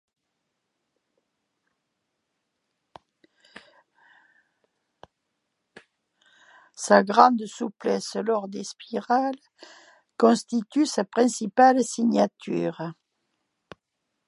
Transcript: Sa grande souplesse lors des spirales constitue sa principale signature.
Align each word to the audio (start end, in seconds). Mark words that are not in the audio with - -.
Sa 6.73 7.03
grande 7.03 7.45
souplesse 7.45 8.15
lors 8.15 8.47
des 8.47 8.63
spirales 8.63 9.35
constitue 10.17 10.87
sa 10.87 11.03
principale 11.03 11.83
signature. 11.83 12.81